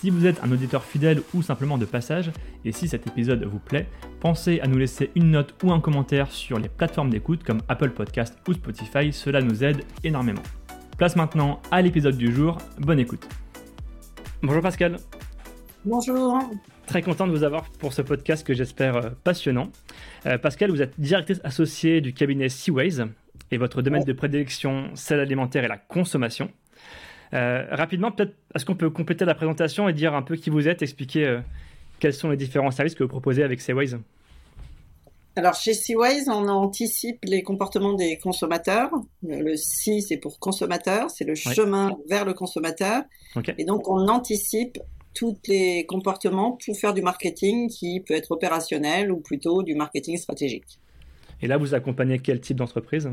[0.00, 2.30] Si vous êtes un auditeur fidèle ou simplement de passage,
[2.64, 3.88] et si cet épisode vous plaît,
[4.20, 7.90] pensez à nous laisser une note ou un commentaire sur les plateformes d'écoute comme Apple
[7.90, 10.42] Podcast ou Spotify, cela nous aide énormément.
[10.98, 13.26] Place maintenant à l'épisode du jour, bonne écoute.
[14.40, 14.98] Bonjour Pascal.
[15.84, 16.38] Bonjour.
[16.86, 19.72] Très content de vous avoir pour ce podcast que j'espère euh, passionnant.
[20.26, 23.04] Euh, Pascal, vous êtes directrice associée du cabinet Seaways
[23.50, 26.52] et votre domaine de prédilection, c'est l'alimentaire et la consommation.
[27.34, 30.68] Euh, rapidement, peut-être, est-ce qu'on peut compléter la présentation et dire un peu qui vous
[30.68, 31.40] êtes, expliquer euh,
[31.98, 33.96] quels sont les différents services que vous proposez avec Seaways
[35.36, 38.90] alors chez Seaways, on anticipe les comportements des consommateurs.
[39.22, 43.04] Le C, c'est pour consommateur, c'est le chemin vers le consommateur.
[43.56, 44.78] Et donc on anticipe
[45.14, 50.16] tous les comportements pour faire du marketing qui peut être opérationnel ou plutôt du marketing
[50.16, 50.80] stratégique.
[51.40, 53.08] Et là, vous accompagnez quel type d'entreprise?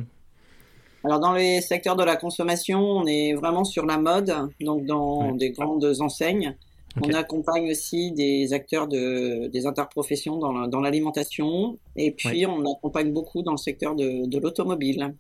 [1.06, 5.34] Alors dans les secteurs de la consommation, on est vraiment sur la mode, donc dans
[5.34, 6.56] des grandes enseignes.
[7.04, 13.44] On accompagne aussi des acteurs de, des interprofessions dans l'alimentation et puis on accompagne beaucoup
[13.44, 15.14] dans le secteur de, l'automobile.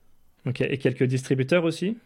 [0.48, 1.98] Ok, et quelques distributeurs aussi?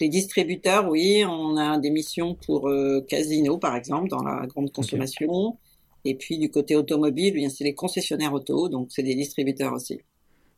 [0.00, 4.72] Les distributeurs, oui, on a des missions pour euh, Casino par exemple dans la grande
[4.72, 5.56] consommation.
[6.04, 10.00] Et puis du côté automobile, eh c'est les concessionnaires auto, donc c'est des distributeurs aussi.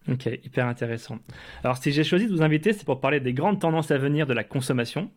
[0.08, 1.18] Ok, hyper intéressant.
[1.62, 4.26] Alors, si j'ai choisi de vous inviter, c'est pour parler des grandes tendances à venir
[4.26, 5.10] de la consommation.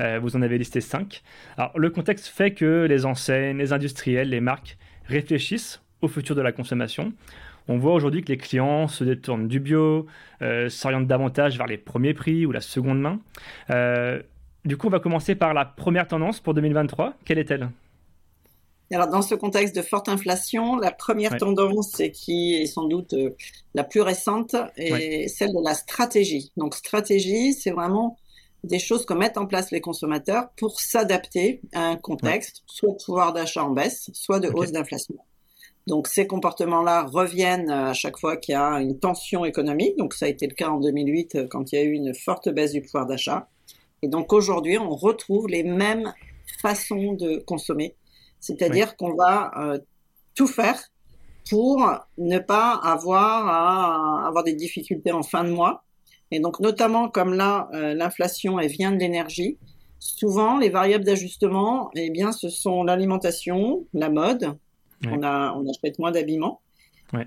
[0.00, 1.22] Euh, vous en avez listé cinq.
[1.58, 6.40] Alors, le contexte fait que les enseignes, les industriels, les marques réfléchissent au futur de
[6.40, 7.12] la consommation.
[7.68, 10.06] On voit aujourd'hui que les clients se détournent du bio,
[10.40, 13.20] euh, s'orientent davantage vers les premiers prix ou la seconde main.
[13.68, 14.22] Euh,
[14.64, 17.14] du coup, on va commencer par la première tendance pour 2023.
[17.24, 17.68] Quelle est-elle?
[18.96, 23.36] Alors, dans ce contexte de forte inflation, la première tendance, qui est sans doute euh,
[23.74, 26.50] la plus récente, est celle de la stratégie.
[26.56, 28.16] Donc, stratégie, c'est vraiment
[28.64, 33.04] des choses que mettent en place les consommateurs pour s'adapter à un contexte, soit de
[33.04, 35.16] pouvoir d'achat en baisse, soit de hausse d'inflation.
[35.86, 39.96] Donc, ces comportements-là reviennent à chaque fois qu'il y a une tension économique.
[39.96, 42.14] Donc, ça a été le cas en 2008 euh, quand il y a eu une
[42.14, 43.48] forte baisse du pouvoir d'achat.
[44.02, 46.12] Et donc, aujourd'hui, on retrouve les mêmes
[46.60, 47.94] façons de consommer
[48.40, 49.78] c'est-à-dire qu'on va euh,
[50.34, 50.80] tout faire
[51.48, 51.86] pour
[52.18, 55.84] ne pas avoir à avoir des difficultés en fin de mois.
[56.30, 59.58] Et donc notamment comme là euh, l'inflation elle vient de l'énergie,
[59.98, 64.56] souvent les variables d'ajustement, eh bien ce sont l'alimentation, la mode.
[65.06, 66.60] On a on achète moins d'habillement.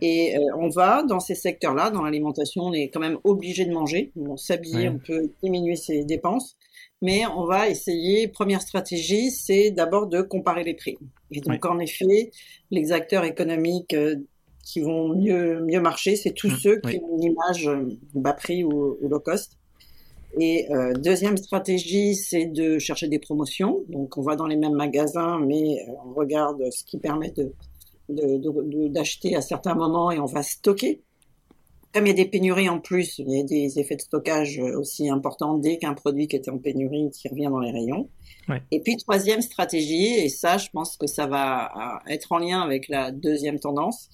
[0.01, 3.73] Et euh, on va dans ces secteurs-là, dans l'alimentation, on est quand même obligé de
[3.73, 4.11] manger.
[4.15, 6.55] On s'habiller, on peut diminuer ses dépenses
[7.03, 10.97] mais on va essayer, première stratégie, c'est d'abord de comparer les prix.
[11.31, 12.31] Et donc, en effet,
[12.71, 14.15] les acteurs économiques euh,
[14.63, 18.31] qui vont mieux, mieux marcher, c'est tous mmh, ceux qui ont une image euh, bas
[18.31, 19.57] prix ou, low cost.
[20.39, 23.83] Et euh, deuxième stratégie, c'est de chercher des promotions.
[23.89, 27.51] Donc, on va dans les mêmes magasins, mais on regarde ce qui permet de
[28.89, 31.01] d'acheter à certains moments et on va stocker
[31.93, 34.59] comme il y a des pénuries en plus, il y a des effets de stockage
[34.59, 38.09] aussi importants dès qu'un produit qui était en pénurie qui revient dans les rayons.
[38.71, 42.89] Et puis troisième stratégie, et ça je pense que ça va être en lien avec
[42.89, 44.09] la deuxième tendance,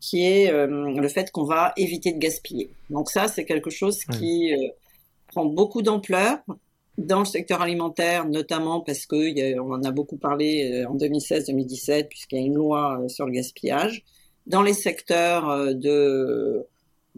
[0.00, 2.70] qui est euh, le fait qu'on va éviter de gaspiller.
[2.90, 4.68] Donc ça c'est quelque chose qui euh,
[5.28, 6.38] prend beaucoup d'ampleur
[6.96, 12.08] dans le secteur alimentaire, notamment parce que on en a beaucoup parlé euh, en 2016-2017
[12.08, 14.02] puisqu'il y a une loi sur le gaspillage.
[14.46, 16.66] Dans les secteurs de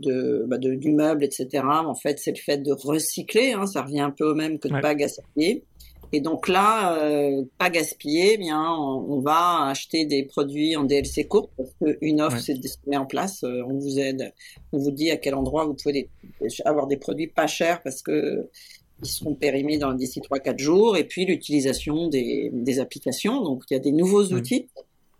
[0.00, 1.64] de, bah de, du meuble, etc.
[1.64, 3.52] En fait, c'est le fait de recycler.
[3.52, 5.64] Hein, ça revient un peu au même que de ne pas gaspiller.
[6.12, 11.24] Et donc là, euh, pas gaspiller, eh bien, on, va acheter des produits en DLC
[11.24, 13.44] court parce qu'une offre c'est se met en place.
[13.44, 14.32] Euh, on vous aide,
[14.72, 16.08] on vous dit à quel endroit vous pouvez
[16.64, 18.48] avoir des produits pas chers parce que
[19.02, 20.96] ils seront périmés dans d'ici 3-4 jours.
[20.96, 23.42] Et puis l'utilisation des, des, applications.
[23.42, 24.68] Donc il y a des nouveaux outils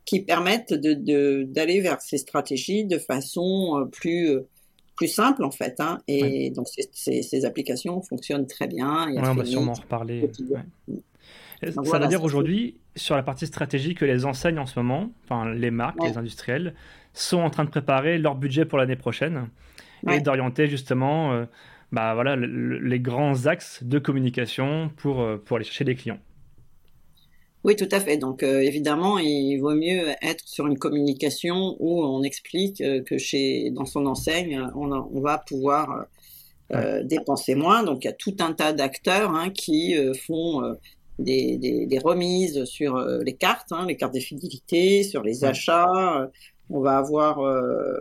[0.05, 4.41] qui permettent de d'aller vers ces stratégies de façon euh, plus
[5.01, 5.81] plus simple en fait.
[5.81, 9.09] Hein, et donc ces, applications fonctionnent très bien.
[9.17, 10.31] on va sûrement en reparler.
[11.63, 15.51] ça veut dire aujourd'hui, sur la partie stratégique, que les enseignes en ce moment, enfin
[15.51, 16.75] les marques, les industriels,
[17.15, 19.49] sont en train de préparer leur budget pour l'année prochaine
[20.11, 21.47] et d'orienter justement euh,
[21.93, 26.19] bah, voilà, les grands axes de communication pour, euh, pour aller chercher des clients.
[27.63, 28.17] Oui, tout à fait.
[28.17, 33.85] Donc évidemment, il vaut mieux être sur une communication où on explique que chez dans
[33.85, 36.07] son enseigne, on, on va pouvoir
[36.73, 37.83] euh, dépenser moins.
[37.83, 40.75] Donc il y a tout un tas d'acteurs hein, qui euh, font euh,
[41.19, 46.31] des, des, des, remises sur les cartes, hein, les cartes de fidélité, sur les achats.
[46.71, 47.41] on va avoir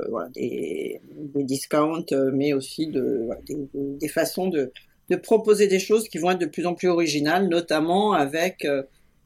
[0.10, 1.02] voilà, des,
[1.36, 3.28] des, discounts, mais aussi de,
[3.74, 4.72] des, façons de,
[5.10, 8.66] de, proposer des choses qui vont être de plus en plus originales, notamment avec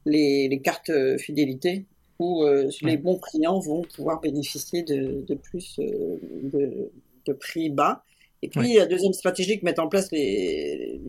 [0.05, 1.85] les, les, cartes fidélité,
[2.19, 2.45] où
[2.81, 6.91] les bons clients vont pouvoir bénéficier de, de plus de,
[7.25, 8.03] de prix bas.
[8.41, 10.99] Et puis, la deuxième stratégie que mettent en place les,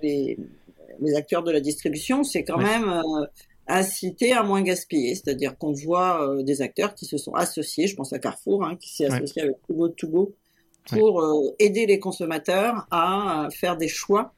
[0.00, 0.38] les,
[1.00, 3.26] les, acteurs de la distribution, c'est quand même euh,
[3.66, 5.16] inciter à moins gaspiller.
[5.16, 8.76] C'est-à-dire qu'on voit euh, des acteurs qui se sont associés, je pense à Carrefour, hein,
[8.80, 10.34] qui s'est associé avec Hugo Togo
[10.88, 14.32] pour euh, aider les consommateurs à faire des choix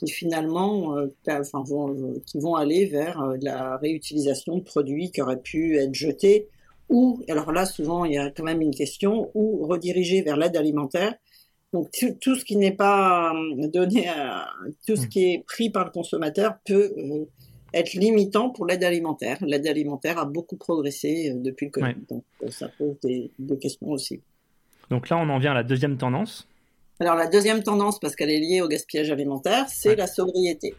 [0.00, 0.96] qui finalement
[1.28, 6.48] enfin, vont, qui vont aller vers la réutilisation de produits qui auraient pu être jetés
[6.88, 10.56] ou, alors là, souvent, il y a quand même une question, ou rediriger vers l'aide
[10.56, 11.14] alimentaire
[11.72, 14.48] donc tout, ce qui n'est pas euh, donné, à,
[14.86, 15.08] tout ce hmm.
[15.08, 17.24] qui est pris par le consommateur peut euh,
[17.72, 19.38] être limitant pour l'aide alimentaire.
[19.40, 23.30] L'aide alimentaire a beaucoup progressé euh, depuis le Covid, donc ça pose des,
[23.60, 24.20] questions aussi.
[24.90, 26.48] Donc là, on en vient à la deuxième tendance.
[27.00, 30.74] Alors la deuxième tendance, parce qu'elle est liée au gaspillage alimentaire, c'est la sobriété.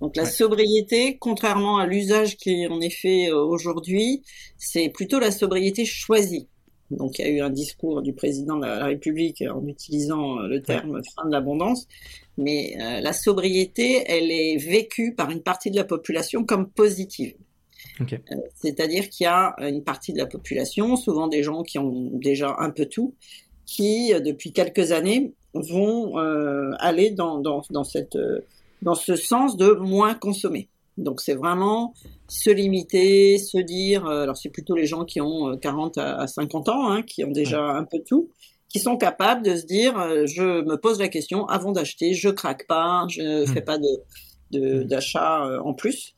[0.00, 4.22] Donc la sobriété, contrairement à l'usage qui en est fait aujourd'hui,
[4.58, 6.48] c'est plutôt la sobriété choisie.
[6.90, 10.48] Donc il y a eu un discours du président de la République en utilisant euh,
[10.48, 11.86] le terme fin de l'abondance,
[12.36, 17.34] mais euh, la sobriété, elle est vécue par une partie de la population comme positive.
[18.00, 18.16] Euh,
[18.56, 22.56] c'est-à-dire qu'il y a une partie de la population, souvent des gens qui ont déjà
[22.58, 23.14] un peu tout,
[23.66, 26.16] qui depuis quelques années vont
[26.78, 28.16] aller dans, dans, dans, cette,
[28.82, 30.68] dans ce sens de moins consommer.
[31.00, 31.94] Donc c'est vraiment
[32.28, 36.26] se limiter, se dire, euh, alors c'est plutôt les gens qui ont 40 euh, à
[36.26, 38.28] 50 ans, hein, qui ont déjà un peu tout,
[38.68, 42.28] qui sont capables de se dire, euh, je me pose la question avant d'acheter, je
[42.28, 43.88] craque pas, je ne fais pas de
[44.82, 46.16] d'achat en plus,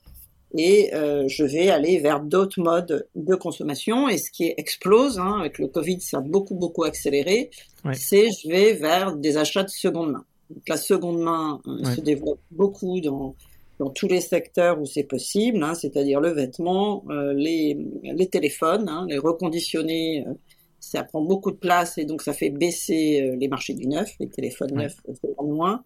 [0.57, 4.09] et je vais aller vers d'autres modes de consommation.
[4.09, 7.51] Et ce qui explose, hein, avec le Covid, ça a beaucoup beaucoup accéléré,
[7.93, 10.25] c'est je vais vers des achats de seconde main.
[10.51, 11.61] Donc la seconde main
[11.95, 13.35] se développe beaucoup dans
[13.83, 18.89] dans tous les secteurs où c'est possible, hein, c'est-à-dire le vêtement, euh, les, les, téléphones,
[18.89, 20.35] hein, les reconditionnés, euh,
[20.79, 24.15] ça prend beaucoup de place et donc ça fait baisser euh, les marchés du neuf,
[24.21, 25.83] les téléphones neufs c'est moins.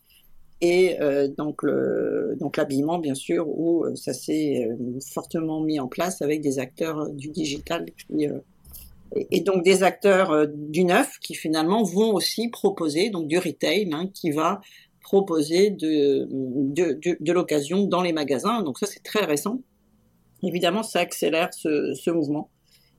[0.63, 0.97] Et
[1.37, 4.67] donc le donc l'habillement bien sûr où ça s'est
[5.13, 7.85] fortement mis en place avec des acteurs du digital
[9.15, 14.09] et, donc des acteurs du neuf qui finalement vont aussi proposer donc du retail hein,
[14.15, 14.63] qui va
[15.07, 18.63] proposer de, de, l'occasion dans les magasins.
[18.63, 19.61] Donc ça, c'est très récent.
[20.43, 22.51] Évidemment, ça accélère ce, ce mouvement.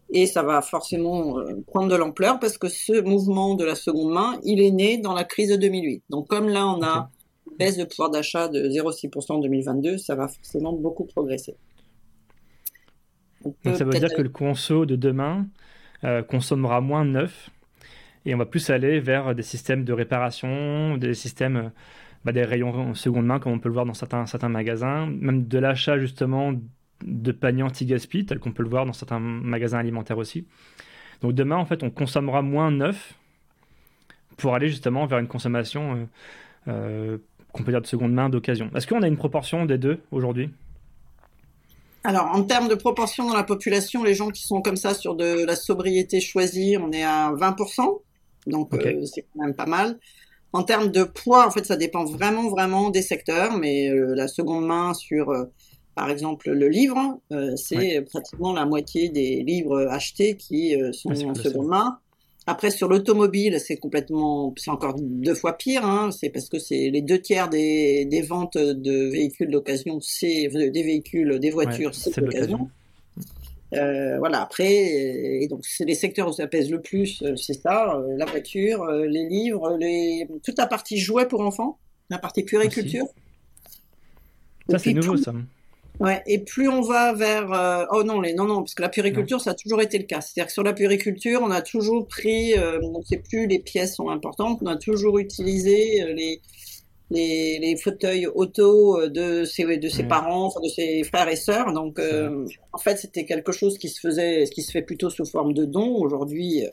[0.09, 4.13] Et ça va forcément euh, prendre de l'ampleur parce que ce mouvement de la seconde
[4.13, 6.03] main, il est né dans la crise de 2008.
[6.09, 7.09] Donc comme là, on a
[7.57, 11.55] baisse de pouvoir d'achat de 0,6% en 2022, ça va forcément beaucoup progresser.
[13.43, 15.47] Donc ça veut dire que le conso de demain
[16.03, 17.49] euh, consommera moins neuf
[18.25, 21.71] et on va plus aller vers des systèmes de réparation, des systèmes,
[22.25, 25.47] bah, des rayons seconde main, comme on peut le voir dans certains, certains magasins, même
[25.47, 26.53] de l'achat justement
[27.03, 30.45] de paniers anti-gaspi, tel qu'on peut le voir dans certains magasins alimentaires aussi.
[31.21, 33.13] Donc demain, en fait, on consommera moins neuf
[34.37, 36.05] pour aller justement vers une consommation euh,
[36.67, 37.17] euh,
[37.57, 38.69] qu'on peut dire de seconde main, d'occasion.
[38.75, 40.49] Est-ce qu'on a une proportion des deux aujourd'hui?
[42.03, 45.15] Alors, en termes de proportion dans la population, les gens qui sont comme ça sur
[45.15, 47.99] de la sobriété choisie, on est à 20%
[48.47, 49.99] donc euh, c'est quand même pas mal.
[50.53, 54.27] En termes de poids, en fait, ça dépend vraiment, vraiment des secteurs, mais euh, la
[54.27, 55.45] seconde main sur, euh,
[55.93, 57.19] par exemple, le livre,
[57.55, 61.99] c'est pratiquement la moitié des livres achetés qui sont en seconde main.
[62.49, 65.83] Après, sur l'automobile, c'est complètement, c'est encore deux fois pire.
[65.85, 66.11] Hein.
[66.11, 70.83] C'est parce que c'est les deux tiers des, des ventes de véhicules d'occasion, c'est des
[70.83, 72.69] véhicules, des voitures, c'est l'occasion.
[73.73, 74.73] Euh, voilà, après,
[75.43, 78.23] et donc c'est les secteurs où ça pèse le plus, euh, c'est ça, euh, la
[78.23, 80.25] voiture, les livres, les...
[80.41, 81.77] toute la partie jouets pour enfants,
[82.09, 83.07] la partie puériculture.
[84.69, 85.33] Ça, c'est nouveau, ça.
[85.99, 87.87] Ouais, et plus on va vers...
[87.91, 88.33] oh non, les...
[88.33, 90.21] non, non, parce que la puériculture, ça a toujours été le cas.
[90.21, 93.95] C'est-à-dire que sur la puériculture, on a toujours pris, on ne sait plus, les pièces
[93.95, 96.41] sont importantes, on a toujours utilisé les
[97.09, 101.73] les, fauteuils auto de ses, de ses parents, de ses frères et sœurs.
[101.73, 101.99] Donc,
[102.73, 105.65] en fait, c'était quelque chose qui se faisait, qui se fait plutôt sous forme de
[105.65, 105.95] don.
[105.95, 106.63] Aujourd'hui,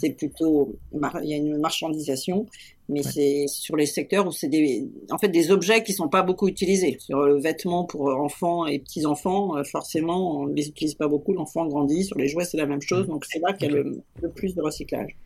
[0.00, 0.76] c'est plutôt,
[1.22, 2.46] il y a une marchandisation,
[2.88, 6.22] mais c'est sur les secteurs où c'est des, en fait, des objets qui sont pas
[6.22, 6.96] beaucoup utilisés.
[7.00, 11.32] Sur le vêtement pour enfants et petits enfants, euh, forcément, on les utilise pas beaucoup.
[11.32, 12.04] L'enfant grandit.
[12.04, 13.06] Sur les jouets, c'est la même chose.
[13.06, 15.16] Donc c'est là qu'il y a le, plus de recyclage.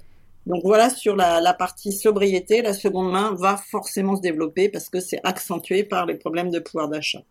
[0.47, 4.89] Donc voilà, sur la, la, partie sobriété, la seconde main va forcément se développer parce
[4.89, 7.23] que c'est accentué par les problèmes de pouvoir d'achat.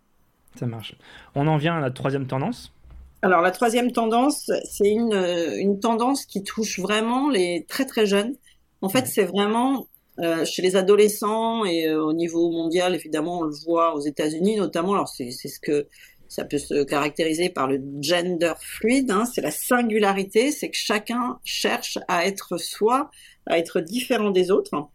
[0.55, 0.95] Ça marche.
[1.35, 2.73] On en vient à la troisième tendance.
[3.21, 5.13] Alors la troisième tendance, c'est une,
[5.57, 8.35] une tendance qui touche vraiment les très très jeunes.
[8.81, 9.87] En fait, c'est vraiment
[10.19, 14.57] euh, chez les adolescents et euh, au niveau mondial, évidemment, on le voit aux États-Unis
[14.57, 14.93] notamment.
[14.93, 15.87] Alors c'est ce que
[16.29, 19.11] ça peut se caractériser par le gender fluide.
[19.11, 23.09] Hein, c'est la singularité, c'est que chacun cherche à être soi,
[23.47, 24.89] à être différent des autres.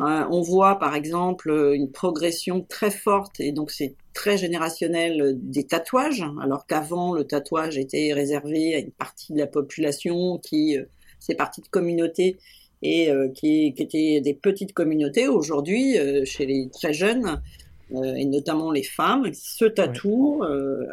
[0.00, 5.64] Euh, on voit par exemple une progression très forte et donc c'est très générationnel des
[5.64, 10.84] tatouages, alors qu'avant le tatouage était réservé à une partie de la population qui euh,
[11.18, 12.38] c'est partie de communautés
[12.82, 15.26] et euh, qui, qui étaient des petites communautés.
[15.26, 17.42] Aujourd'hui, chez les très jeunes
[17.90, 20.42] et notamment les femmes, se tatouent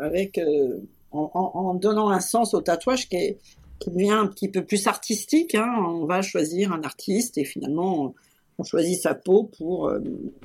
[0.02, 0.40] avec
[1.12, 3.38] en, en, donnant un sens au tatouage qui, est,
[3.80, 5.56] qui devient un petit peu plus artistique.
[5.56, 5.74] Hein.
[5.88, 8.14] On va choisir un artiste et finalement
[8.58, 10.00] on choisit sa peau pour euh,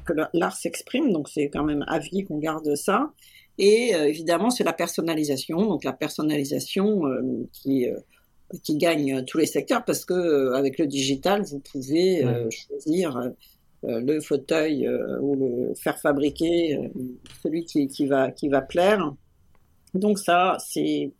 [0.04, 3.12] que l'art s'exprime, donc c'est quand même à vie qu'on garde ça.
[3.59, 7.87] Et euh, évidemment, c'est la personnalisation, donc la personnalisation euh, qui
[8.64, 13.30] qui gagne tous les secteurs parce que avec le digital, vous pouvez choisir
[13.83, 14.89] le fauteuil
[15.21, 16.79] ou le faire fabriquer
[17.43, 19.13] celui qui, qui va qui va plaire.
[19.95, 21.13] Donc ça, c'est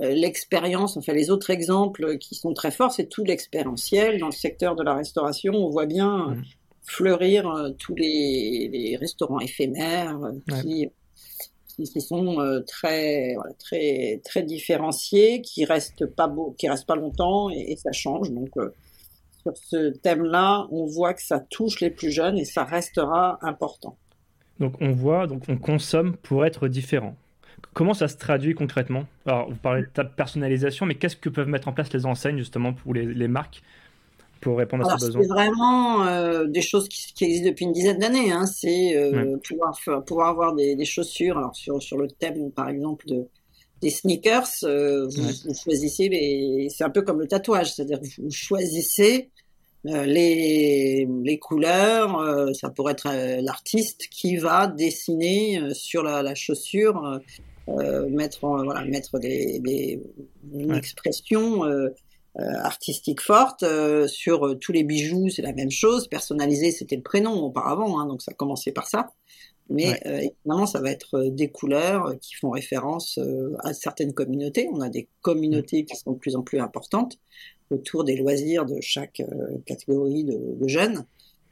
[0.00, 4.18] euh, l'expérience, enfin les autres exemples qui sont très forts, c'est tout l'expérientiel.
[4.18, 6.42] Dans le secteur de la restauration, on voit bien mmh.
[6.82, 10.88] fleurir euh, tous les, restaurants éphémères euh, qui,
[11.76, 17.76] qui, sont très, très, très différenciés, qui restent pas beau, qui restent pas longtemps et,
[17.76, 18.30] ça change.
[18.30, 18.50] Donc
[19.42, 23.96] sur ce thème-là, on voit que ça touche les plus jeunes et ça restera important.
[24.60, 27.16] Donc on voit, donc on consomme pour être différent.
[27.74, 29.06] Comment ça se traduit concrètement?
[29.26, 32.72] Alors, vous parlez de personnalisation, mais qu'est-ce que peuvent mettre en place les enseignes justement
[32.72, 33.62] pour les, marques
[34.40, 37.98] pour répondre à ces besoins C'est vraiment euh, des choses qui, existent depuis une dizaine
[37.98, 38.32] d'années.
[38.32, 38.46] Hein.
[38.46, 41.38] C'est euh, pouvoir, pouvoir avoir des, chaussures.
[41.38, 43.26] Alors sur, sur le thème, par exemple, de,
[43.82, 46.68] des sneakers, euh, vous, choisissez les.
[46.70, 49.31] C'est un peu comme le tatouage, c'est-à-dire que vous choisissez
[49.84, 52.54] les, les couleurs.
[52.54, 53.08] ça pourrait être
[53.40, 57.20] l'artiste qui va dessiner sur la, la chaussure
[57.68, 60.02] euh, mettre, voilà, mettre des, des
[60.52, 61.90] une expression euh,
[62.40, 63.64] euh, artistique forte
[64.08, 66.08] sur tous les bijoux, c'est la même chose.
[66.08, 69.12] Personnalisé, c'était le prénom auparavant, hein, donc ça commençait par ça.
[69.70, 73.18] Mais évidemment, ça va être des couleurs qui font référence
[73.60, 74.68] à certaines communautés.
[74.70, 77.16] On a des communautés qui sont de plus en plus importantes
[77.72, 79.22] autour des loisirs de chaque
[79.66, 81.04] catégorie de, de, jeunes.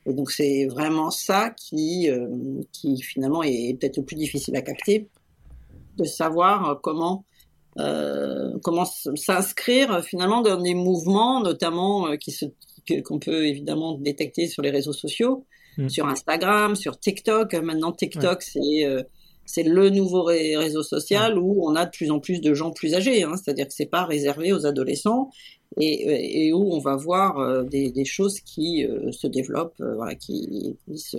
[0.07, 2.09] Et donc c'est vraiment ça qui,
[2.73, 5.09] qui finalement est peut-être le plus difficile à capter
[6.01, 7.25] de savoir euh, comment
[7.79, 12.47] euh, comment s'inscrire finalement dans des mouvements, notamment euh, qui se
[13.05, 15.47] qu'on peut évidemment détecter sur les réseaux sociaux,
[15.77, 15.89] mm.
[15.89, 17.55] sur Instagram, sur TikTok.
[17.55, 18.87] Maintenant, TikTok, c'est
[19.45, 22.95] c'est le nouveau réseau social où on a de plus en plus de gens plus
[22.95, 23.23] âgés.
[23.23, 25.31] Hein, C'est-à-dire que c'est pas réservé aux adolescents
[25.79, 30.99] et, et où on va voir des, des, choses qui se développent, voilà, qui, qui
[30.99, 31.17] se,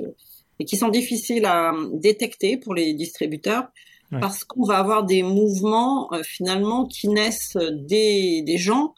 [0.60, 3.72] et qui sont difficiles à détecter pour les distributeurs
[4.20, 8.94] parce qu'on va avoir des mouvements euh, finalement qui naissent des, des gens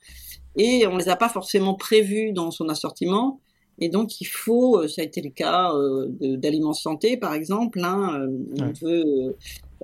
[0.56, 3.40] et on les a pas forcément prévus dans son assortiment.
[3.80, 7.80] Et donc il faut, euh, ça a été le cas euh, d'aliments santé par exemple,
[7.84, 8.28] hein,
[8.60, 9.36] on veut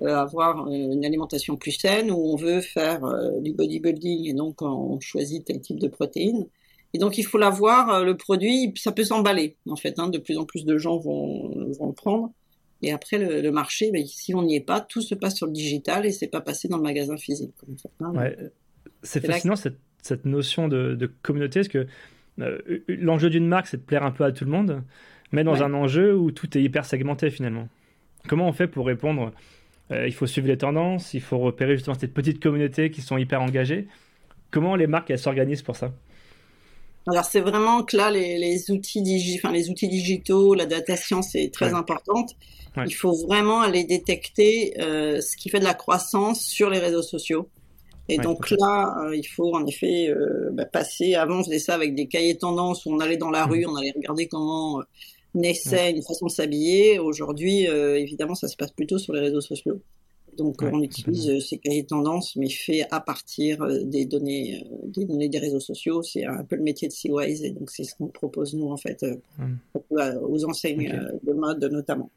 [0.01, 3.01] avoir une alimentation plus saine ou on veut faire
[3.41, 6.45] du bodybuilding et donc on choisit tel type de protéines.
[6.93, 9.99] Et donc il faut l'avoir, le produit, ça peut s'emballer en fait.
[9.99, 12.31] Hein, de plus en plus de gens vont, vont le prendre.
[12.81, 15.51] Et après, le, marché, ben, si on n'y est pas, tout se passe sur le
[15.51, 17.53] digital et c'est pas passé dans le magasin physique.
[19.03, 21.87] C'est fascinant cette, notion de, communauté, parce que
[22.39, 24.81] euh, l'enjeu d'une marque, c'est de plaire un peu à tout le monde,
[25.31, 27.67] mais dans un enjeu où tout est hyper segmenté finalement.
[28.27, 29.33] Comment on fait pour répondre
[29.91, 33.17] euh, Il faut suivre les tendances, il faut repérer justement cette petite communauté qui sont
[33.17, 33.87] hyper engagées.
[34.51, 35.91] Comment les marques, elles s'organisent pour ça
[37.07, 41.73] alors c'est vraiment que là les, outils les outils digitaux, la data science est très
[41.73, 42.35] importante.
[42.85, 47.01] Il faut vraiment aller détecter euh, ce qui fait de la croissance sur les réseaux
[47.01, 47.49] sociaux.
[48.07, 51.15] Et donc là, euh, il faut en effet euh, bah, passer.
[51.15, 53.51] Avant, on faisait ça avec des cahiers tendances où on allait dans la mmh.
[53.51, 54.81] rue, on allait regarder comment
[55.33, 56.99] naissait une façon de s'habiller.
[56.99, 59.81] Aujourd'hui, évidemment, ça se passe plutôt sur les réseaux sociaux.
[60.37, 65.27] Donc on utilise ces cahiers de tendance, mais fait à partir des données, des données
[65.27, 66.01] des réseaux sociaux.
[66.01, 68.77] C'est un peu le métier de Seawise, et donc c'est ce qu'on propose nous en
[68.77, 69.05] fait
[69.89, 72.09] aux enseignes de mode notamment.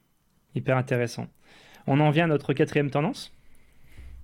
[0.55, 1.27] Hyper intéressant.
[1.87, 3.33] On en vient à notre quatrième tendance?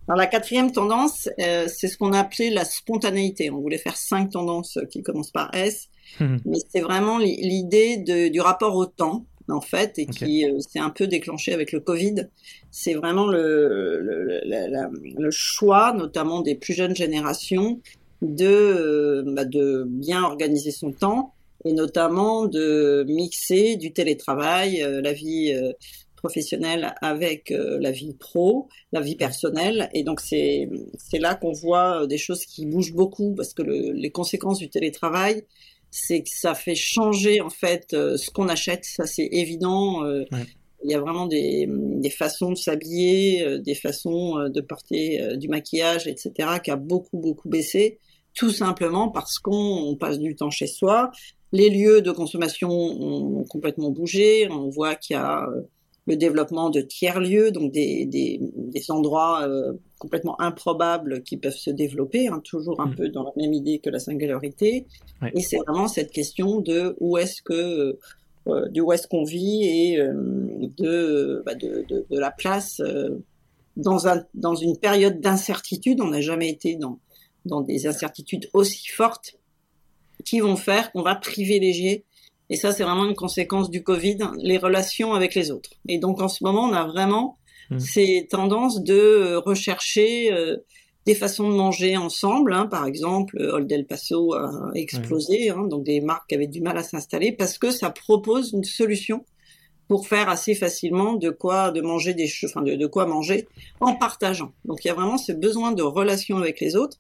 [0.07, 3.51] Alors la quatrième tendance, euh, c'est ce qu'on a appelé la spontanéité.
[3.51, 5.89] On voulait faire cinq tendances qui commencent par S,
[6.21, 6.41] mhm.
[6.45, 7.99] mais c'est vraiment l'idée
[8.31, 11.81] du rapport au temps en fait, et qui euh, s'est un peu déclenché avec le
[11.81, 12.29] Covid.
[12.71, 17.81] C'est vraiment le, le, choix, notamment des plus jeunes générations,
[18.21, 21.33] de, euh, bah, de bien organiser son temps
[21.65, 25.53] et notamment de mixer du télétravail, la vie
[26.19, 29.89] professionnelle avec euh, la vie pro, la vie personnelle.
[29.95, 30.69] Et donc c'est
[31.13, 35.45] là qu'on voit euh, des choses qui bougent beaucoup parce que les conséquences du télétravail,
[35.91, 38.85] c'est que ça fait changer en fait euh, ce qu'on achète.
[38.85, 40.05] Ça c'est évident.
[40.85, 46.07] Il y a vraiment des, des façons de s'habiller, des façons de porter du maquillage,
[46.07, 46.31] etc.,
[46.63, 47.99] qui a beaucoup beaucoup baissé,
[48.33, 51.11] tout simplement parce qu'on passe du temps chez soi.
[51.51, 54.49] Les lieux de consommation ont complètement bougé.
[54.51, 55.49] On voit qu'il y a
[56.09, 61.69] le développement de tiers-lieux, donc des, des, des endroits euh, complètement improbables qui peuvent se
[61.69, 62.95] développer, hein, toujours un mm.
[62.97, 64.87] peu dans la même idée que la singularité.
[65.35, 67.99] Et c'est vraiment cette question de où est-ce que
[68.47, 70.15] euh, de où est-ce qu'on vit et euh,
[70.79, 72.81] de, bah de, de, de, la place
[73.77, 76.01] dans, un, dans une période d'incertitude.
[76.01, 76.99] On n'a jamais été dans,
[77.45, 79.37] dans des incertitudes aussi fortes
[80.25, 82.07] qui vont faire qu'on va privilégier
[82.51, 85.71] et ça, c'est vraiment une conséquence du Covid, les relations avec les autres.
[85.89, 87.39] Et donc, en ce moment, on a vraiment
[87.71, 87.79] mmh.
[87.79, 90.57] ces tendances de euh, rechercher euh,
[91.05, 92.53] des façons de manger ensemble.
[92.53, 92.67] Hein.
[92.67, 96.83] Par exemple, Old El Paso a explosé, hein, donc des marques avaient du mal à
[96.83, 99.25] s'installer parce que ça propose une solution
[99.89, 103.49] pour faire assez facilement de quoi de manger des enfin de, de quoi manger
[103.81, 104.53] en partageant.
[104.67, 106.99] Donc il y a vraiment ce besoin de relation avec les autres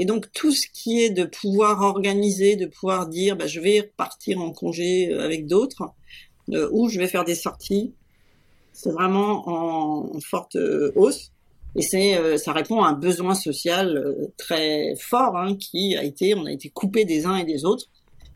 [0.00, 3.92] et donc tout ce qui est de pouvoir organiser, de pouvoir dire bah, je vais
[3.98, 5.90] partir en congé euh, avec d'autres,
[6.54, 7.92] euh, ou je vais faire des sorties,
[8.72, 11.32] c'est vraiment en, forte euh, hausse.
[11.76, 16.46] Et c'est, ça répond à un besoin social très fort hein, qui a été, on
[16.46, 17.86] a été coupé des uns et des autres,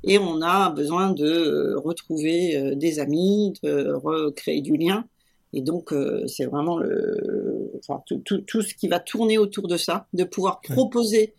[0.04, 5.04] et on a besoin de retrouver des amis, de recréer du lien.
[5.52, 5.92] Et donc,
[6.28, 10.22] c'est vraiment le, enfin, tout, tout, tout, ce qui va tourner autour de ça, de
[10.22, 11.34] pouvoir proposer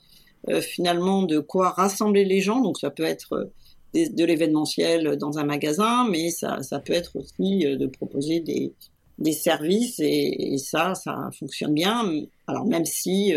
[0.62, 2.62] finalement de quoi rassembler les gens.
[2.62, 7.16] Donc ça peut être euh, de l'événementiel dans un magasin, mais ça, ça peut être
[7.16, 8.74] aussi euh, de proposer des,
[9.20, 12.04] des services et, ça, ça fonctionne bien.
[12.48, 13.34] Alors même si,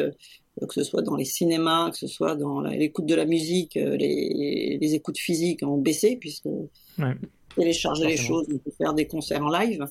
[0.60, 4.78] que ce soit dans les cinémas, que ce soit dans l'écoute de la musique, les,
[4.80, 7.14] les, écoutes physiques ont baissé puisque ouais.
[7.54, 9.86] télécharger les choses, on peut faire des concerts en live.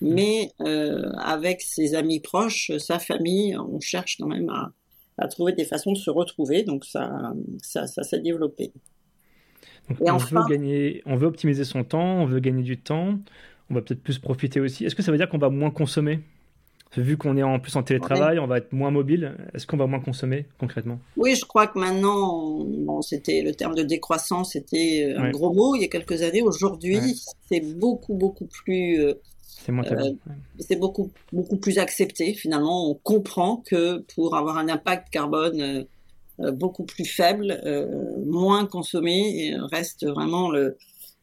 [0.00, 4.72] Mais euh, avec ses amis proches, sa famille, on cherche quand même à,
[5.20, 6.64] à trouver des façons de se retrouver.
[6.64, 8.72] Donc ça, ça, ça s'est développé.
[10.00, 13.18] on, veut gagner, on veut optimiser son temps, on veut gagner du temps,
[13.70, 14.84] on va peut-être plus profiter aussi.
[14.84, 16.20] Est-ce que ça veut dire qu'on va moins consommer?
[16.96, 19.36] Vu qu'on est en plus en télétravail, on va être moins mobile.
[19.54, 20.98] Est-ce qu'on va moins consommer concrètement?
[21.16, 25.76] Oui, je crois que maintenant, bon, c'était le terme de décroissance, c'était un gros mot
[25.76, 26.42] il y a quelques années.
[26.42, 26.98] Aujourd'hui,
[27.48, 28.98] c'est beaucoup beaucoup plus
[29.68, 30.12] euh, euh,
[30.58, 32.34] c'est beaucoup, beaucoup plus accepté.
[32.34, 35.84] Finalement, on comprend que pour avoir un impact carbone euh,
[36.40, 37.60] euh, beaucoup plus faible,
[38.26, 40.76] moins consommé, reste vraiment le,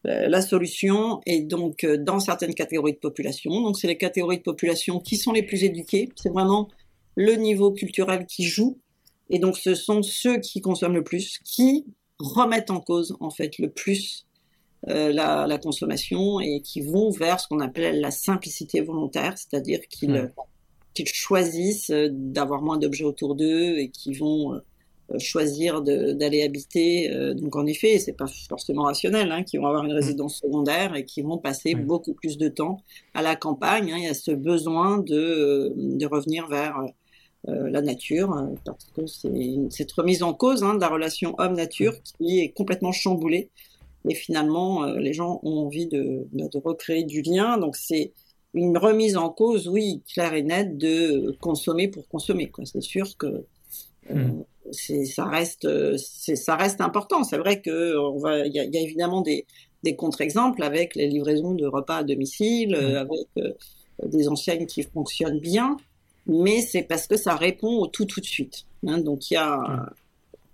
[0.03, 1.21] la solution.
[1.25, 5.31] Et donc, dans certaines catégories de population, donc c'est les catégories de population qui sont
[5.31, 6.09] les plus éduquées.
[6.15, 6.69] C'est vraiment
[7.15, 8.77] le niveau culturel qui joue.
[9.29, 11.85] Et donc, ce sont ceux qui consomment le plus qui
[12.19, 14.25] remettent en cause, en fait, le plus
[14.89, 19.79] euh, la, la, consommation et qui vont vers ce qu'on appelle la simplicité volontaire, c'est-à-dire
[19.89, 20.31] qu'ils
[20.93, 27.09] qu'ils choisissent euh, d'avoir moins d'objets autour d'eux et qui vont euh, choisir d'aller habiter.
[27.35, 29.95] donc en effet, c'est pas forcément rationnel, hein, qui vont avoir une mm.
[29.95, 33.91] résidence secondaire et qui vont passer beaucoup plus de temps à la campagne.
[33.91, 33.97] Hein.
[33.97, 36.77] Il y a ce besoin de, de revenir vers
[37.45, 38.35] la nature,
[38.65, 39.31] parce que c'est
[39.69, 43.49] cette remise en cause hein, de la relation homme-nature qui est complètement chamboulée
[44.07, 47.57] et finalement, euh, les gens ont envie de, de, recréer du lien.
[47.57, 48.13] Donc c'est
[48.53, 52.51] une remise en cause, oui, claire et nette, de consommer pour consommer.
[52.65, 53.45] C'est sûr que
[54.09, 54.43] euh, hmm.
[55.05, 57.23] ça reste, c'est, ça reste important.
[57.23, 59.45] C'est vrai que on va, il y, a évidemment des,
[59.83, 62.75] des contre-exemples avec les livraisons de repas à domicile, hmm.
[62.75, 63.57] euh, avec
[64.05, 65.75] des enseignes qui fonctionnent bien,
[66.27, 68.65] mais c'est parce que ça répond au tout tout de suite.
[68.85, 68.99] Hein.
[68.99, 69.89] donc il y a hmm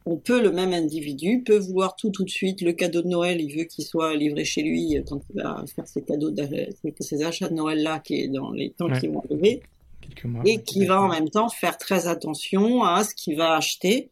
[0.05, 3.39] on peut, le même individu peut vouloir tout tout de suite le cadeau de Noël,
[3.39, 6.31] il veut qu'il soit livré chez lui quand il va faire ses cadeaux,
[6.99, 9.61] ses achats de Noël là, qui est dans les temps qui vont arriver,
[10.45, 14.09] et qui va en même temps faire très attention à ce qu'il va acheter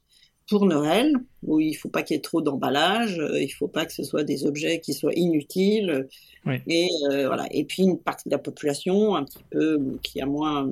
[0.50, 3.86] pour Noël, où il faut pas qu'il y ait trop d'emballage, euh, il faut pas
[3.86, 6.08] que ce soit des objets qui soient inutiles,
[6.68, 7.48] et euh, voilà.
[7.52, 10.70] Et puis une partie de la population, un petit peu qui a moins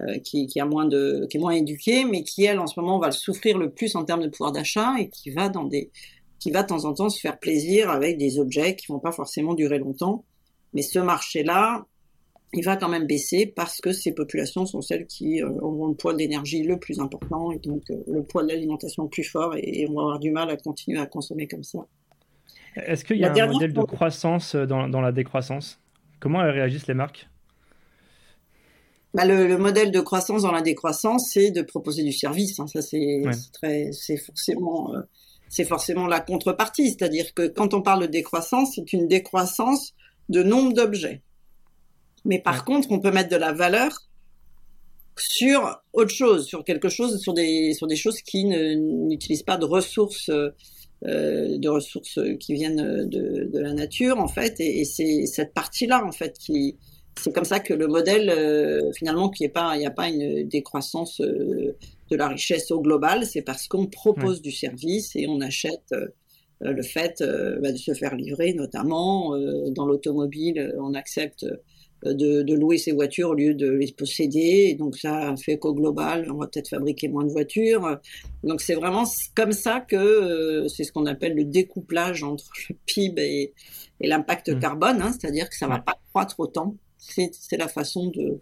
[0.00, 2.78] euh, qui, qui, a moins de, qui est moins éduquée, mais qui elle en ce
[2.78, 5.64] moment va le souffrir le plus en termes de pouvoir d'achat et qui va dans
[5.64, 5.90] des,
[6.38, 9.12] qui va de temps en temps se faire plaisir avec des objets qui vont pas
[9.12, 10.24] forcément durer longtemps.
[10.74, 11.86] Mais ce marché-là,
[12.52, 15.94] il va quand même baisser parce que ces populations sont celles qui euh, auront le
[15.94, 19.54] poids d'énergie le plus important et donc euh, le poids de l'alimentation le plus fort
[19.56, 21.86] et, on va avoir du mal à continuer à consommer comme ça.
[22.76, 25.80] Est-ce qu'il y a un modèle de croissance dans, dans la décroissance?
[26.20, 27.28] Comment réagissent les marques?
[29.16, 32.60] Bah, le, modèle de croissance dans la décroissance, c'est de proposer du service.
[32.60, 32.66] Hein.
[32.66, 33.22] Ça, c'est
[33.54, 35.00] très, c'est forcément, euh,
[35.48, 36.90] c'est forcément la contrepartie.
[36.90, 39.94] C'est-à-dire que quand on parle de décroissance, c'est une décroissance
[40.28, 41.22] de nombre d'objets.
[42.26, 44.02] Mais par contre, on peut mettre de la valeur
[45.18, 49.64] sur autre chose, sur quelque chose, sur des, sur des choses qui n'utilisent pas de
[49.64, 50.50] ressources, euh,
[51.02, 54.60] de ressources qui viennent de, de, la nature, en fait.
[54.60, 56.76] Et, et c'est cette partie-là, en fait, qui,
[57.20, 61.20] c'est comme ça que le modèle, euh, finalement, qu'il n'y pas, a pas une décroissance
[61.20, 61.76] euh,
[62.10, 66.08] de la richesse au global, c'est parce qu'on propose du service et on achète euh,
[66.60, 67.22] le fait
[67.60, 69.36] bah, de se faire livrer, notamment
[69.72, 71.44] dans l'automobile, on accepte
[72.02, 74.68] de, louer ses voitures au lieu de les posséder.
[74.70, 77.98] Et donc ça fait qu'au global, on va peut-être fabriquer moins de voitures.
[78.42, 83.20] Donc c'est vraiment comme ça que c'est ce qu'on appelle le découplage entre le PIB
[83.20, 83.52] et,
[84.00, 84.58] l'impact mmh.
[84.58, 85.12] carbone, hein.
[85.12, 86.74] c'est-à-dire que ça ne va pas croître autant
[87.06, 88.40] c'est la façon de,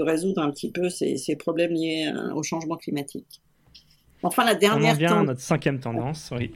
[0.00, 3.40] résoudre un petit peu ces, problèmes liés euh, au changement climatique.
[4.22, 5.26] Enfin, la dernière tendance.
[5.26, 6.32] notre cinquième tendance.
[6.36, 6.52] Oui.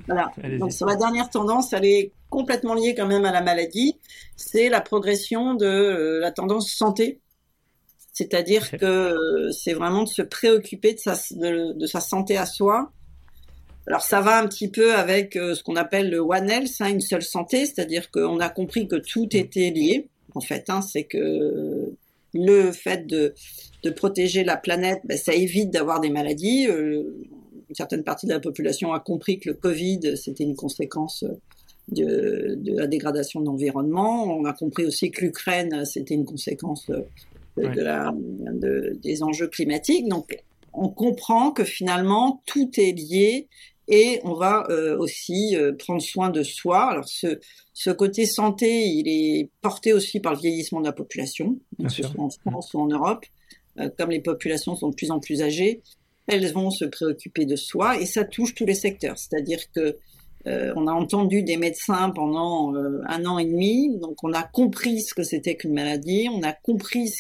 [0.59, 3.99] Donc, sur la dernière tendance, elle est complètement liée quand même à la maladie.
[4.37, 7.21] C'est la progression de euh, la tendance santé.
[8.13, 12.91] C'est-à-dire que euh, c'est vraiment de se préoccuper de sa, de, sa santé à soi.
[13.87, 17.01] Alors ça va un petit peu avec ce qu'on appelle le One Health, hein, une
[17.01, 19.37] seule santé, c'est-à-dire qu'on a compris que tout mm.
[19.37, 20.69] était lié en fait.
[20.69, 21.93] Hein, c'est que
[22.35, 23.35] le fait de,
[23.97, 26.67] protéger la planète, ben, ça évite d'avoir des maladies.
[26.69, 27.03] Euh,
[27.69, 31.25] une certaine partie de la population a compris que le Covid, c'était une conséquence
[31.89, 34.25] de, la dégradation de l'environnement.
[34.25, 36.91] On a compris aussi que l'Ukraine, c'était une conséquence
[37.57, 40.09] de, des enjeux climatiques.
[40.09, 40.37] Donc,
[40.75, 43.49] on comprend que finalement, tout est lié
[43.89, 46.91] et on va euh, aussi euh, prendre soin de soi.
[46.91, 47.41] Alors ce,
[47.73, 52.03] ce côté santé, il est porté aussi par le vieillissement de la population, que ce
[52.03, 53.25] soit en France ou en Europe.
[53.79, 55.83] Euh, comme les populations sont de plus en plus âgées,
[56.27, 59.19] elles vont se préoccuper de soi et ça touche tous les secteurs.
[59.19, 59.97] C'est-à-dire que
[60.45, 65.15] on a entendu des médecins pendant un an et demi, donc on a compris ce
[65.15, 67.13] que c'était qu'une maladie, on a compris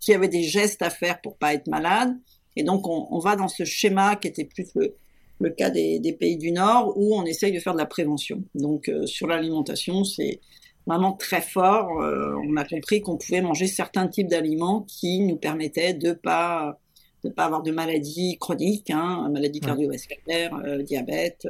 [0.00, 2.16] qu'il y avait des gestes à faire pour pas être malade,
[2.56, 4.96] et donc on, on va dans ce schéma qui était plus le,
[5.44, 8.42] le cas des, pays du Nord, où on essaye de faire de la prévention.
[8.54, 10.40] Donc euh, sur l'alimentation, c'est
[10.86, 12.00] vraiment très fort.
[12.00, 16.78] Euh, on a compris qu'on pouvait manger certains types d'aliments qui nous permettaient de pas
[17.22, 21.48] de pas avoir de maladies chroniques, hein, maladies cardiovasculaires, euh, diabète,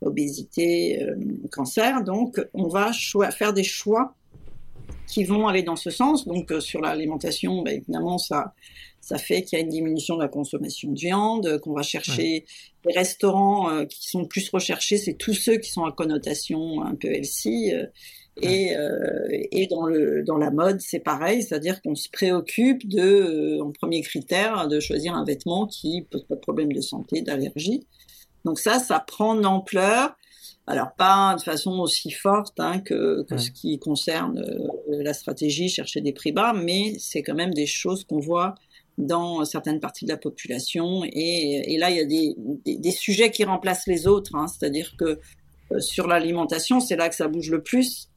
[0.00, 1.04] obésité,
[1.50, 2.04] cancer.
[2.04, 2.92] Donc on va
[3.32, 4.14] faire des choix
[5.08, 6.24] qui vont aller dans ce sens.
[6.24, 8.54] Donc sur l'alimentation, ben, évidemment, ça
[9.08, 12.44] ça fait qu'il y a une diminution de la consommation de viande, qu'on va chercher
[12.84, 16.94] les restaurants euh, qui sont plus recherchés, c'est tous ceux qui sont à connotation un
[16.94, 17.72] peu healthy.
[17.72, 17.86] Euh,
[18.40, 23.58] et, euh, et dans, le, dans la mode, c'est pareil, c'est-à-dire qu'on se préoccupe de,
[23.62, 27.86] en premier critère, de choisir un vêtement qui pose pas de problème de santé, d'allergie.
[28.44, 30.14] Donc ça, ça prend une ampleur.
[30.66, 34.44] Alors pas de façon aussi forte hein, que, que ce qui concerne
[34.86, 38.54] la stratégie chercher des prix bas, mais c'est quand même des choses qu'on voit
[38.98, 41.04] dans certaines parties de la population.
[41.04, 42.34] Et, et là, il y a des,
[42.76, 44.34] des, sujets qui remplacent les autres.
[44.34, 44.46] Hein.
[44.48, 45.18] C'est-à-dire que
[45.72, 48.08] euh, sur l'alimentation, c'est là que ça bouge le plus.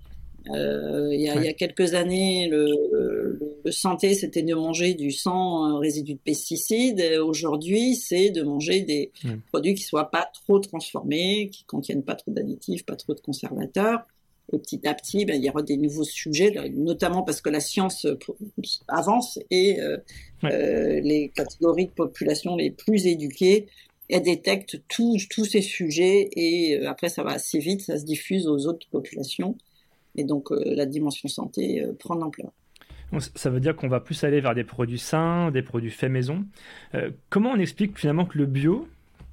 [0.50, 4.96] Euh, il, y a, il, y a, quelques années, le, le santé, c'était de manger
[4.96, 7.00] du sang résidu de pesticides.
[7.22, 9.12] Aujourd'hui, c'est de manger des
[9.52, 14.00] produits qui soient pas trop transformés, qui contiennent pas trop d'additifs, pas trop de conservateurs.
[14.54, 17.60] Et petit à petit, ben, il y aura des nouveaux sujets, notamment parce que la
[17.60, 18.18] science euh,
[18.88, 19.98] avance et euh,
[20.44, 23.68] euh, les catégories de population les plus éduquées
[24.10, 28.68] elles détectent tous ces sujets et après ça va assez vite, ça se diffuse aux
[28.68, 29.58] autres populations
[30.16, 32.52] et donc la dimension santé prend l'ampleur.
[33.36, 36.44] Ça veut dire qu'on va plus aller vers des produits sains, des produits faits maison.
[37.30, 38.86] comment on explique finalement que le bio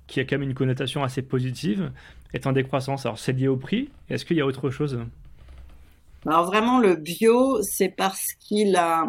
[0.09, 1.93] qui a quand même une connotation assez positive,
[2.35, 3.07] est en décroissance.
[3.07, 4.99] Alors c'est lié au prix Est-ce qu'il y a autre chose?
[6.27, 9.07] Alors vraiment, le bio, c'est parce qu'il a,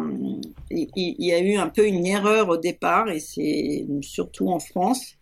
[0.70, 5.16] il, y a eu un peu une erreur au départ, et c'est surtout en France,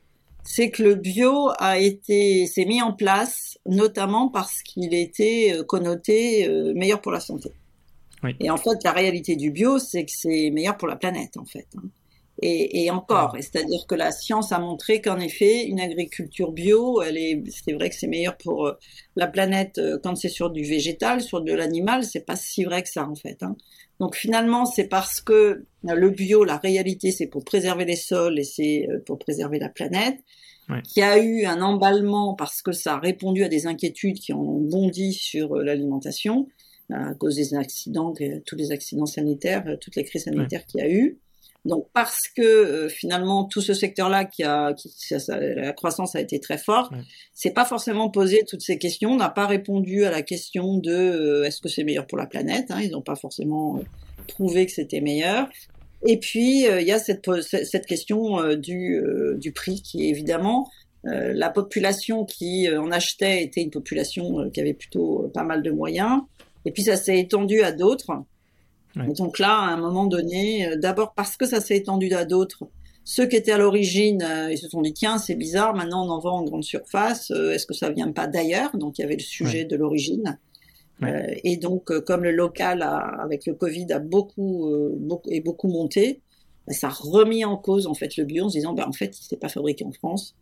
[0.45, 5.63] c'est que le bio a été, s'est mis en place notamment parce qu'il était euh,
[5.63, 7.53] connoté euh, meilleur pour la santé.
[8.23, 8.35] Oui.
[8.41, 11.45] Et en fait, la réalité du bio, c'est que c'est meilleur pour la planète, en
[11.45, 11.67] fait.
[12.41, 17.17] Et, et encore, c'est-à-dire que la science a montré qu'en effet, une agriculture bio, elle
[17.17, 18.73] est, c'est vrai que c'est meilleur pour euh,
[19.17, 22.83] la planète euh, quand c'est sur du végétal, sur de l'animal, c'est pas si vrai
[22.83, 23.43] que ça en fait.
[23.43, 23.57] Hein.
[23.99, 28.45] Donc finalement, c'est parce que le bio, la réalité, c'est pour préserver les sols et
[28.45, 30.19] c'est euh, pour préserver la planète,
[30.69, 30.81] ouais.
[30.83, 34.33] qu'il y a eu un emballement parce que ça a répondu à des inquiétudes qui
[34.33, 36.47] ont bondi sur l'alimentation
[36.91, 38.15] à cause des accidents,
[38.47, 41.19] tous les accidents sanitaires, toutes les crises sanitaires qu'il y a eu.
[41.65, 44.91] Donc parce que euh, finalement tout ce secteur-là qui a, qui,
[45.29, 46.93] la croissance a été très forte,
[47.35, 51.45] c'est pas forcément posé toutes ces questions, n'a pas répondu à la question de euh,
[51.45, 52.71] est-ce que c'est meilleur pour la planète.
[52.71, 53.83] Hein, ils n'ont pas forcément euh,
[54.29, 55.49] prouvé que c'était meilleur.
[56.07, 59.03] Et puis il y a cette, cette question du,
[59.35, 60.71] du prix qui est évidemment
[61.03, 66.21] la population qui en achetait était une population qui avait plutôt pas mal de moyens.
[66.65, 68.13] Et puis ça s'est étendu à d'autres.
[68.97, 72.65] Donc là, à un moment donné, euh, d'abord parce que ça s'est étendu à d'autres,
[73.05, 76.11] ceux qui étaient à l'origine, euh, ils se sont dit tiens c'est bizarre, maintenant on
[76.11, 78.77] en vend en grande surface, euh, est-ce que ça vient pas d'ailleurs?
[78.77, 80.39] Donc il y avait le sujet de l'origine.
[81.45, 86.21] et donc comme le local avec le Covid a beaucoup, beaucoup et beaucoup monté,
[86.67, 88.93] bah, ça a remis en cause en fait le bio en se disant bah en
[88.93, 90.35] fait il s'est pas fabriqué en France.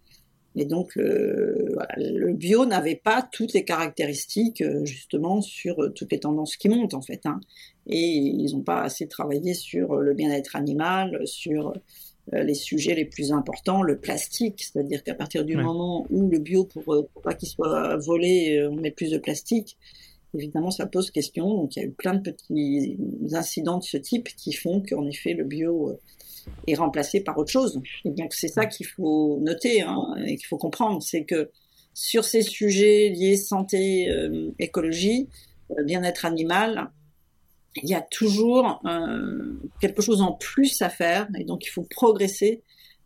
[0.56, 6.56] Et donc le, le bio n'avait pas toutes les caractéristiques justement sur toutes les tendances
[6.56, 7.26] qui montent en fait.
[7.26, 7.40] Hein
[7.88, 11.74] et ils n'ont pas assez travaillé sur le bien-être animal, sur
[12.32, 16.38] euh, les sujets les plus importants, le plastique, c'est-à-dire qu'à partir du moment où le
[16.38, 19.78] bio, pour, euh, pour pas qu'il soit volé, euh, on met plus de plastique,
[20.34, 21.48] évidemment ça pose question.
[21.48, 22.98] Donc il y a eu plein de petits
[23.32, 25.96] incidents de ce type qui font qu'en effet le bio
[26.66, 27.80] est remplacé par autre chose.
[28.04, 31.50] Et donc c'est ça qu'il faut noter hein, et qu'il faut comprendre, c'est que
[31.94, 34.10] sur ces sujets liés santé,
[34.58, 35.28] écologie,
[35.84, 36.90] bien-être animal,
[37.82, 41.86] il y a toujours euh, quelque chose en plus à faire et donc il faut
[41.88, 42.62] progresser.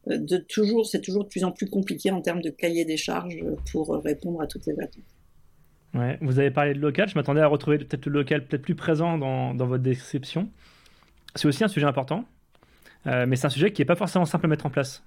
[0.09, 2.97] Euh, de toujours, c'est toujours de plus en plus compliqué en termes de cahier des
[2.97, 3.39] charges
[3.71, 5.03] pour répondre à toutes ces attentes.
[5.95, 8.77] Ouais, vous avez parlé de local, je m'attendais à retrouver peut-être le local peut-être plus
[8.77, 10.49] présent dans, dans votre description.
[11.35, 12.23] C'est aussi un sujet important, euh,
[13.05, 15.03] mais c'est un sujet qui n'est pas forcément simple à mettre en place.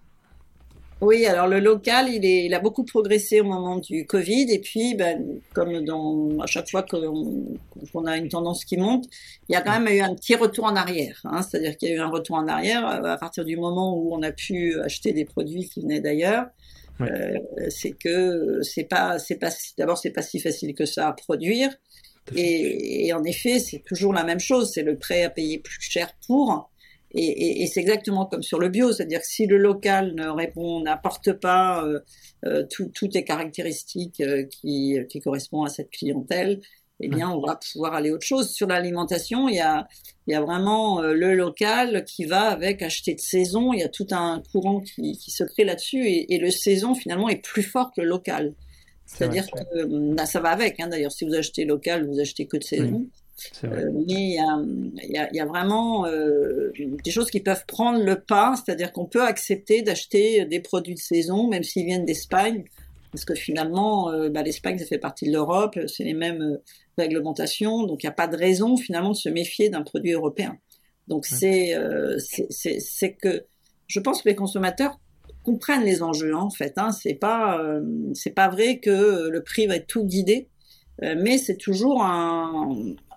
[1.03, 4.47] Oui, alors le local, il, est, il a beaucoup progressé au moment du Covid.
[4.49, 9.06] Et puis, ben, comme dans, à chaque fois qu'on a une tendance qui monte,
[9.49, 11.19] il y a quand même eu un petit retour en arrière.
[11.25, 13.97] Hein, C'est-à-dire qu'il y a eu un retour en arrière euh, à partir du moment
[13.97, 16.45] où on a pu acheter des produits qui venaient d'ailleurs.
[17.01, 17.34] Euh,
[17.69, 21.69] c'est que c'est pas, pas, d'abord c'est pas si facile que ça à produire.
[22.34, 24.71] Et, et en effet, c'est toujours la même chose.
[24.73, 26.69] C'est le prêt à payer plus cher pour.
[27.15, 30.28] Et, et, et c'est exactement comme sur le bio, c'est-à-dire que si le local ne
[30.28, 31.99] répond, n'apporte pas euh,
[32.45, 36.60] euh toutes les caractéristiques euh, qui, qui, correspondent à cette clientèle,
[36.99, 38.49] eh bien, on va pouvoir aller autre chose.
[38.52, 39.88] Sur l'alimentation, il y a,
[40.28, 43.73] il y a vraiment euh, le local qui va avec acheter de saison.
[43.73, 46.95] Il y a tout un courant qui, qui se crée là-dessus, et, et, le saison
[46.95, 48.54] finalement est plus fort que le local.
[49.06, 50.80] C'est-à-dire que bah, ça va avec.
[50.80, 53.08] Hein, D'ailleurs, si vous achetez local, vous achetez que de saison.
[53.63, 56.72] Euh, mais il y a, y a, vraiment euh,
[57.04, 61.00] des choses qui peuvent prendre le pas, c'est-à-dire qu'on peut accepter d'acheter des produits de
[61.00, 62.63] saison, même s'ils viennent d'Espagne,
[63.12, 66.60] parce que finalement, euh, bah, l'Espagne, ça fait partie de l'Europe, c'est les mêmes
[66.98, 70.58] réglementations, donc il n'y a pas de raison finalement de se méfier d'un produit européen.
[71.08, 71.76] Donc c'est
[72.19, 73.46] c'est que
[73.88, 75.00] je pense que les consommateurs
[75.43, 76.78] comprennent les enjeux en fait.
[76.78, 76.91] Hein.
[76.91, 77.62] C'est pas
[78.13, 80.48] c'est pas vrai que le prix va être tout guidé,
[81.02, 82.69] mais c'est toujours un,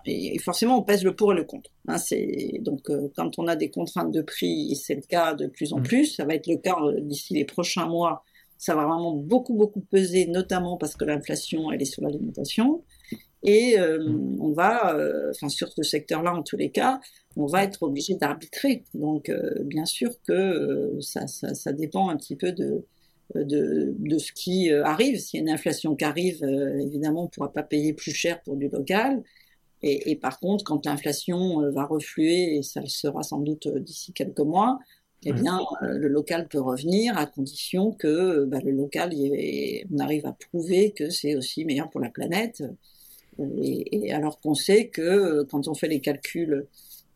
[0.07, 1.69] et forcément, on pèse le pour et le contre.
[1.87, 5.47] Hein, c'est donc euh, quand on a des contraintes de prix, c'est le cas de
[5.47, 5.83] plus en mm.
[5.83, 6.05] plus.
[6.15, 8.23] Ça va être le cas euh, d'ici les prochains mois.
[8.57, 12.83] Ça va vraiment beaucoup beaucoup peser, notamment parce que l'inflation elle est sur l'alimentation.
[13.43, 14.41] Et euh, mm.
[14.41, 14.97] on va,
[15.29, 16.99] enfin sur ce secteur-là en tous les cas,
[17.35, 18.83] on va être obligé d'arbitrer.
[18.93, 22.85] Donc bien sûr que ça, ça, ça, dépend un petit peu de
[23.35, 25.19] de, de ce qui arrive.
[25.19, 26.43] S'il y a une inflation qui arrive,
[26.79, 29.21] évidemment, on ne pourra pas payer plus cher pour du local.
[29.87, 33.67] Et, et, par contre, quand l'inflation euh, va refluer, et ça le sera sans doute
[33.67, 34.79] euh, d'ici quelques mois,
[35.23, 39.11] eh bien, euh, le local peut revenir à condition que bah, le local,
[39.91, 42.63] on arrive à prouver que c'est aussi meilleur pour la planète.
[43.39, 46.67] Et, et alors qu'on sait que quand on fait les calculs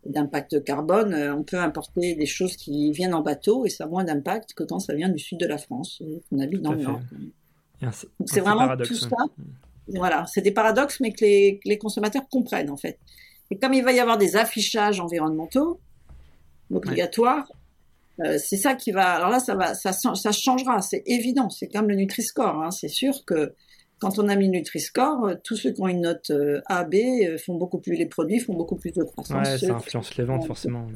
[0.03, 1.13] d'impact carbone.
[1.13, 4.63] On peut importer des choses qui viennent en bateau et ça a moins d'impact que
[4.63, 7.01] quand ça vient du sud de la France, qu'on habite dans le nord.
[8.25, 9.09] C'est vraiment tout ça.
[9.87, 12.99] Voilà, c'est des paradoxes, mais que les, les, consommateurs comprennent en fait.
[13.49, 15.79] Et comme il va y avoir des affichages environnementaux
[16.71, 17.47] obligatoires,
[18.19, 19.15] euh, c'est ça qui va.
[19.15, 21.49] Alors là, ça va, ça, ça changera, c'est évident.
[21.49, 22.63] C'est comme le Nutri-Score.
[22.63, 22.71] Hein.
[22.71, 23.53] C'est sûr que
[23.99, 26.95] quand on a mis Nutri-Score, euh, tous ceux qui ont une note euh, A, B
[27.43, 29.47] font beaucoup plus, les produits font beaucoup plus de croissance.
[29.47, 30.87] Ouais, ça influence les ventes forcément.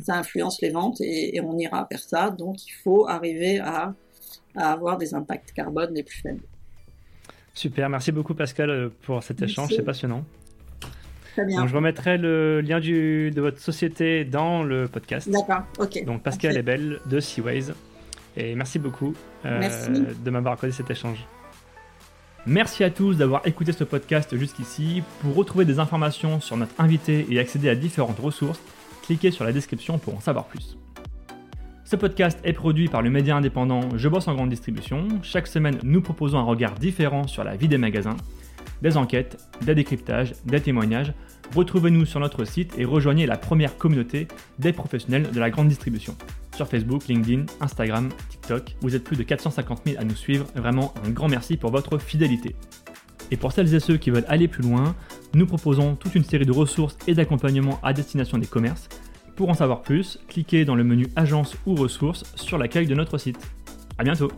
[0.00, 2.30] Ça influence les ventes et, on ira vers ça.
[2.30, 3.94] Donc il faut arriver à,
[4.56, 6.44] à avoir des impacts carbone les plus faibles.
[7.54, 10.24] Super, merci beaucoup Pascal pour cet échange, c'est passionnant.
[11.32, 11.66] Très bien.
[11.66, 15.30] je remettrai le lien du, de votre société dans le podcast.
[15.30, 16.04] D'accord, ok.
[16.04, 17.72] Donc Pascal est belle de Seaways.
[18.36, 19.60] Et merci beaucoup euh,
[20.24, 21.26] de m'avoir accordé cet échange.
[22.44, 25.02] Merci à tous d'avoir écouté ce podcast jusqu'ici.
[25.20, 28.60] Pour retrouver des informations sur notre invité et accéder à différentes ressources,
[29.02, 30.76] cliquez sur la description pour en savoir plus.
[31.92, 35.08] Ce podcast est produit par le média indépendant Je bosse en grande distribution.
[35.22, 38.16] Chaque semaine, nous proposons un regard différent sur la vie des magasins
[38.80, 41.12] des enquêtes, des décryptages, des témoignages.
[41.54, 44.26] Retrouvez-nous sur notre site et rejoignez la première communauté
[44.58, 46.16] des professionnels de la grande distribution.
[46.56, 50.46] Sur Facebook, LinkedIn, Instagram, TikTok, vous êtes plus de 450 000 à nous suivre.
[50.54, 52.56] Vraiment un grand merci pour votre fidélité.
[53.30, 54.96] Et pour celles et ceux qui veulent aller plus loin,
[55.34, 58.88] nous proposons toute une série de ressources et d'accompagnements à destination des commerces.
[59.36, 63.18] Pour en savoir plus, cliquez dans le menu Agence ou ressources sur l'accueil de notre
[63.18, 63.38] site.
[63.98, 64.30] A bientôt